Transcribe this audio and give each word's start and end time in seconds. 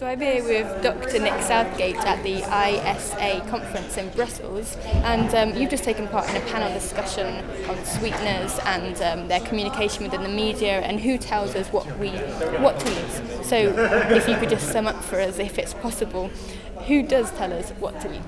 So 0.00 0.06
I'm 0.06 0.18
here 0.18 0.42
with 0.42 0.82
Dr. 0.82 1.18
Nick 1.18 1.42
Southgate 1.42 1.94
at 1.94 2.22
the 2.22 2.36
ISA 2.36 3.46
conference 3.50 3.98
in 3.98 4.08
Brussels, 4.12 4.78
and 5.04 5.34
um, 5.34 5.54
you've 5.54 5.68
just 5.68 5.84
taken 5.84 6.08
part 6.08 6.26
in 6.30 6.36
a 6.36 6.40
panel 6.46 6.72
discussion 6.72 7.44
on 7.68 7.84
sweeteners 7.84 8.58
and 8.64 8.98
um, 9.02 9.28
their 9.28 9.40
communication 9.40 10.04
within 10.04 10.22
the 10.22 10.30
media 10.30 10.80
and 10.80 11.00
who 11.00 11.18
tells 11.18 11.54
us 11.54 11.68
what 11.68 11.84
we 11.98 12.08
what 12.62 12.80
to 12.80 12.90
eat. 12.90 13.44
So 13.44 13.56
if 14.10 14.26
you 14.26 14.38
could 14.38 14.48
just 14.48 14.72
sum 14.72 14.86
up 14.86 15.04
for 15.04 15.20
us, 15.20 15.38
if 15.38 15.58
it's 15.58 15.74
possible, 15.74 16.28
who 16.86 17.02
does 17.02 17.30
tell 17.32 17.52
us 17.52 17.68
what 17.72 18.00
to 18.00 18.10
eat? 18.10 18.22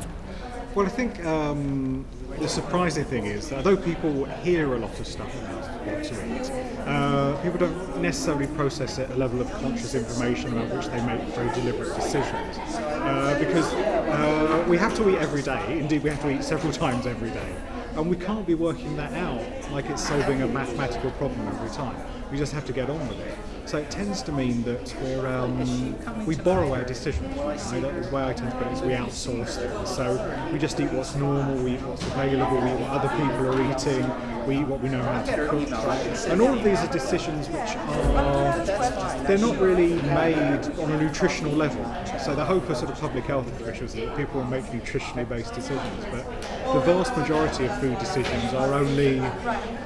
Well, 0.75 0.86
I 0.86 0.89
think 0.89 1.23
um, 1.27 2.07
the 2.39 2.48
surprising 2.48 3.04
thing 3.04 3.27
is 3.27 3.50
that 3.50 3.59
although 3.59 3.77
people 3.77 4.25
hear 4.25 4.72
a 4.72 4.79
lot 4.79 4.98
of 4.98 5.07
stuff 5.07 5.29
about 5.43 5.64
what 5.86 6.02
to 6.02 6.14
eat, 6.34 6.50
uh, 6.86 7.36
people 7.43 7.59
don't 7.59 8.00
necessarily 8.00 8.46
process 8.46 8.96
it 8.98 9.11
at 9.11 9.16
a 9.16 9.18
level 9.18 9.43
of 9.43 9.53
conscious 9.53 9.94
information 9.94 10.57
about 10.57 10.75
which 10.75 10.86
they 10.86 11.04
make 11.04 11.21
very 11.35 11.53
deliberate 11.53 11.94
decisions. 11.94 12.57
Uh, 12.57 13.36
because 13.39 13.71
uh, 13.75 14.64
we 14.66 14.79
have 14.79 14.94
to 14.96 15.11
eat 15.11 15.18
every 15.18 15.43
day, 15.43 15.79
indeed, 15.79 16.03
we 16.03 16.08
have 16.08 16.22
to 16.22 16.30
eat 16.30 16.43
several 16.43 16.72
times 16.85 17.07
every 17.07 17.30
day, 17.30 17.54
and 17.96 18.08
we 18.08 18.16
can't 18.16 18.46
be 18.46 18.54
working 18.54 18.96
that 18.96 19.12
out 19.12 19.70
like 19.72 19.88
it's 19.90 20.06
solving 20.06 20.42
a 20.42 20.46
mathematical 20.46 21.10
problem 21.12 21.46
every 21.48 21.70
time. 21.70 21.96
We 22.30 22.38
just 22.38 22.52
have 22.52 22.64
to 22.66 22.72
get 22.72 22.88
on 22.88 23.06
with 23.08 23.20
it. 23.20 23.36
So 23.66 23.78
it 23.78 23.90
tends 23.90 24.22
to 24.22 24.32
mean 24.32 24.62
that 24.64 24.94
we're, 25.02 25.26
um, 25.26 26.26
we 26.26 26.34
borrow 26.36 26.72
our 26.74 26.84
decisions. 26.84 27.36
Right? 27.36 27.58
The 27.58 28.08
way 28.10 28.24
I 28.24 28.32
tend 28.32 28.50
to 28.50 28.56
put 28.56 28.66
it 28.68 28.72
is 28.72 28.80
we 28.82 28.92
outsource. 28.92 29.86
So 29.86 30.48
we 30.52 30.58
just 30.58 30.80
eat 30.80 30.90
what's 30.92 31.14
normal, 31.14 31.62
we 31.62 31.74
eat 31.74 31.82
what's 31.82 32.02
available, 32.02 32.60
we 32.60 32.70
eat 32.70 32.80
what 32.80 32.91
other 32.91 33.08
people 33.10 33.46
are 33.48 33.70
eating, 33.70 34.46
we 34.46 34.58
eat 34.58 34.66
what 34.66 34.80
we 34.80 34.88
know 34.88 35.02
how 35.02 35.22
to 35.22 35.48
cook. 35.48 36.28
And 36.28 36.40
all 36.40 36.54
of 36.54 36.64
these 36.64 36.78
are 36.78 36.92
decisions 36.92 37.48
which 37.48 37.77
are, 37.77 39.02
they're 39.27 39.39
not 39.39 39.58
really 39.58 39.94
made 40.03 40.61
on 40.78 40.91
a 40.92 41.03
nutritional 41.03 41.52
level. 41.52 41.84
So 42.19 42.34
the 42.34 42.44
hope 42.44 42.69
of 42.69 42.77
sort 42.77 42.91
of 42.91 42.98
public 43.00 43.24
health 43.24 43.48
officials 43.60 43.94
is 43.94 44.05
that 44.06 44.16
people 44.16 44.41
will 44.41 44.48
make 44.48 44.64
nutritionally 44.66 45.28
based 45.28 45.55
decisions, 45.55 46.05
but 46.10 46.24
the 46.72 46.80
vast 46.80 47.16
majority 47.16 47.66
of 47.66 47.78
food 47.80 47.98
decisions 47.98 48.52
are 48.55 48.74
only 48.74 49.20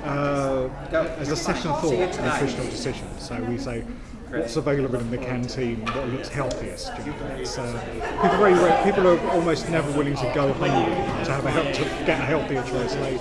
uh, 0.05 0.69
as 1.19 1.31
a 1.31 1.37
second 1.37 1.73
thought 1.75 1.93
nutritional 2.23 2.67
decisions. 2.67 3.23
So 3.29 3.41
we 3.45 3.59
say 3.59 3.85
what's 4.31 4.57
available 4.57 4.99
in 4.99 5.11
the 5.11 5.19
canteen, 5.19 5.85
what 5.87 6.09
looks 6.09 6.29
healthiest. 6.29 6.93
You 6.99 7.13
know, 7.13 7.37
it's, 7.39 7.57
uh, 7.59 7.81
people, 8.21 8.37
very, 8.39 8.55
rare- 8.55 8.85
people 8.85 9.07
are 9.07 9.21
almost 9.31 9.69
never 9.71 9.91
willing 9.97 10.17
to 10.17 10.33
go 10.35 10.53
hungry 10.55 10.95
to 11.25 11.31
have 11.33 11.45
a 11.47 11.51
hel- 11.51 11.73
to 11.73 11.83
get 12.05 12.21
a 12.21 12.25
healthier 12.25 12.63
choice 12.65 12.95
later. 12.97 13.21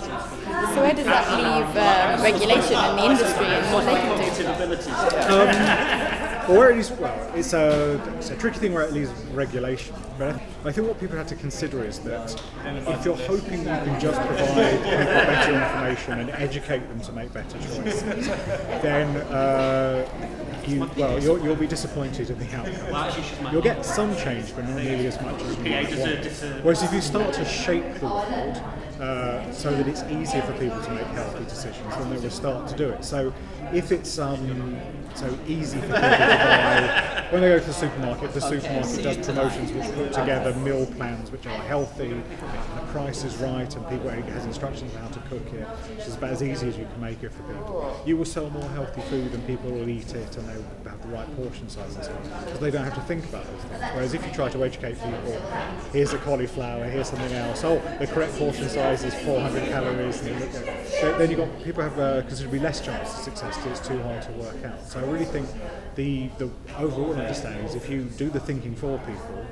So 0.74 0.82
where 0.82 0.94
does 0.94 1.06
that 1.06 1.30
leave 1.38 1.78
uh, 1.78 2.24
regulation 2.24 2.74
in 2.90 2.96
the 2.96 3.06
industry 3.06 3.46
and 3.46 3.74
what 3.74 3.86
they 3.86 3.94
can 3.94 4.18
do? 4.18 6.15
Or 6.50 6.70
at 6.70 6.76
least, 6.76 6.92
well, 6.98 7.32
it's 7.36 7.54
a, 7.54 8.00
it's 8.18 8.30
a 8.30 8.36
tricky 8.36 8.60
thing 8.60 8.74
where 8.74 8.84
it 8.84 8.94
leaves 8.94 9.10
regulation. 9.34 9.96
But 10.18 10.36
I 10.64 10.72
think 10.72 10.88
what 10.88 11.00
people 11.00 11.18
have 11.18 11.28
to 11.28 11.36
consider 11.36 11.84
is 11.84 12.00
that 12.00 12.42
if 12.66 13.06
you're 13.06 13.18
hoping 13.18 13.60
you 13.60 13.66
can 13.66 14.00
just 14.00 14.20
provide 14.22 14.82
people 14.82 14.92
better 14.92 15.54
information 15.54 16.20
and 16.20 16.30
educate 16.32 16.88
them 16.88 17.02
to 17.02 17.12
make 17.12 17.34
better 17.34 17.58
choices, 17.60 18.28
then 18.82 19.18
uh, 19.34 20.08
you, 20.66 20.90
well, 20.98 21.22
you'll, 21.22 21.44
you'll 21.44 21.56
be 21.56 21.68
disappointed 21.68 22.30
in 22.30 22.40
the 22.40 22.56
outcome. 22.56 23.52
You'll 23.52 23.62
get 23.62 23.86
some 23.86 24.16
change, 24.16 24.56
but 24.56 24.66
not 24.66 24.78
nearly 24.78 25.08
as 25.08 25.22
much 25.22 25.42
as 25.42 25.58
you 25.58 25.64
might 25.64 25.90
want. 25.98 26.64
Whereas 26.64 26.84
if 26.84 26.94
you 26.94 27.02
start 27.02 27.34
to 27.34 27.46
shape 27.46 27.96
the 27.96 28.06
world 28.06 28.62
uh, 29.00 29.52
so 29.52 29.72
that 29.76 29.88
it's 29.88 30.04
easier 30.04 30.42
for 30.44 30.54
people 30.54 30.82
to 30.82 30.92
make 30.92 31.08
healthy 31.08 31.44
decisions, 31.44 31.94
then 31.96 32.10
they 32.10 32.18
will 32.18 32.30
start 32.30 32.70
to 32.70 32.76
do 32.78 32.90
it. 32.90 33.04
So 33.04 33.34
if 33.74 33.92
it's 33.92 34.18
um, 34.18 34.80
so 35.16 35.38
easy 35.48 35.78
for 35.80 35.88
people 35.88 36.02
to 36.02 36.02
buy, 36.02 37.26
when 37.32 37.42
they 37.42 37.50
go 37.50 37.60
to 37.60 37.66
the 37.66 37.74
supermarket, 37.74 38.34
the 38.34 38.42
supermarket 38.42 39.04
does 39.04 39.18
promotions 39.26 39.72
which 39.72 40.05
put 40.06 40.14
together 40.14 40.54
meal 40.60 40.86
plans 40.86 41.32
which 41.32 41.46
are 41.46 41.58
healthy, 41.64 42.10
the 42.10 42.82
price 42.92 43.24
is 43.24 43.36
right, 43.38 43.76
and 43.76 43.90
people 43.90 44.10
has 44.10 44.46
instructions 44.46 44.94
on 44.96 45.02
how 45.02 45.08
to 45.10 45.20
cook 45.30 45.54
it, 45.54 45.68
which 45.68 46.08
is 46.08 46.16
about 46.16 46.32
as 46.32 46.44
easy 46.44 46.68
as 46.68 46.78
you 46.78 46.86
can 46.86 47.02
make 47.02 47.24
it 47.24 47.32
for 47.32 47.44
people. 47.44 48.02
You 48.06 48.18
will 48.18 48.26
sell 48.26 48.50
more 48.50 48.70
healthy 48.70 49.02
food 49.02 49.34
and 49.34 49.46
people 49.48 49.72
will 49.72 49.90
eat 49.90 50.14
it 50.14 50.38
and 50.38 50.48
they'll 50.48 50.92
have 50.92 51.02
the 51.02 51.08
right 51.10 51.36
portion 51.36 51.70
size 51.70 51.96
and 51.96 52.06
so 52.06 52.12
on, 52.12 52.44
because 52.46 52.60
they 52.60 52.72
don't 52.72 52.84
have 52.84 52.96
to 52.96 53.02
think 53.02 53.26
about 53.26 53.46
those 53.46 53.62
things. 53.64 53.84
Whereas 53.94 54.14
if 54.14 54.26
you 54.26 54.34
try 54.34 54.50
to 54.50 54.64
educate 54.64 54.94
people, 55.02 55.42
here's 55.92 56.14
a 56.14 56.18
cauliflower, 56.20 56.86
here's 56.86 57.10
something 57.10 57.34
else, 57.34 57.64
oh, 57.64 57.82
the 58.00 58.08
correct 58.08 58.34
portion 58.36 58.70
size 58.70 59.04
is 59.04 59.14
400 59.14 59.68
calories, 59.70 60.22
and 60.22 60.42
then, 61.20 61.30
you've 61.30 61.40
got 61.40 61.64
people 61.64 61.84
have 61.84 62.00
uh, 62.00 62.22
considerably 62.24 62.60
less 62.60 62.82
chance 62.82 63.10
of 63.10 63.24
success 63.24 63.58
because 63.58 63.80
it's 63.80 63.88
too 63.88 64.02
hard 64.04 64.22
to 64.24 64.32
work 64.34 64.64
out. 64.66 64.82
So 64.88 65.00
I 65.00 65.04
really 65.04 65.26
think 65.26 65.48
the, 65.96 66.30
the 66.38 66.50
overall 66.78 67.14
understanding 67.14 67.66
is 67.66 67.76
if 67.76 67.90
you 67.90 68.04
do 68.18 68.30
the 68.30 68.40
thinking 68.40 68.76
for 68.76 68.98
people, 69.00 69.46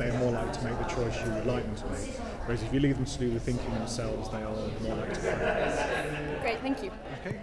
they 0.00 0.08
are 0.08 0.18
more 0.18 0.32
likely 0.32 0.52
to 0.52 0.64
make 0.64 0.78
the 0.78 0.84
choice 0.84 1.14
you 1.24 1.30
would 1.32 1.44
like 1.44 1.62
them 1.62 1.76
to 1.76 1.86
make. 1.90 2.14
Whereas 2.46 2.62
if 2.62 2.72
you 2.72 2.80
leave 2.80 2.96
them 2.96 3.04
to 3.04 3.18
do 3.18 3.30
the 3.30 3.38
thinking 3.38 3.70
themselves, 3.74 4.30
they 4.30 4.38
are 4.38 4.54
more 4.80 4.96
likely 4.96 5.14
to 5.14 5.20
fail. 5.20 6.40
Great, 6.40 6.60
thank 6.60 6.82
you. 6.82 6.90
Okay. 7.20 7.38